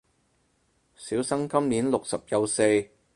[0.95, 2.89] 小生今年六十有四